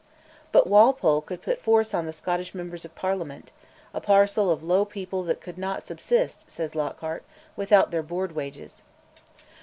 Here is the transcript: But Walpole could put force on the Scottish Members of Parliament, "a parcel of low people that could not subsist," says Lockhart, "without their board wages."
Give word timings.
But 0.51 0.65
Walpole 0.65 1.21
could 1.21 1.43
put 1.43 1.61
force 1.61 1.93
on 1.93 2.07
the 2.07 2.11
Scottish 2.11 2.55
Members 2.55 2.83
of 2.85 2.95
Parliament, 2.95 3.51
"a 3.93 4.01
parcel 4.01 4.49
of 4.49 4.63
low 4.63 4.83
people 4.83 5.21
that 5.25 5.41
could 5.41 5.59
not 5.59 5.83
subsist," 5.83 6.49
says 6.49 6.73
Lockhart, 6.73 7.21
"without 7.55 7.91
their 7.91 8.01
board 8.01 8.31
wages." 8.31 8.81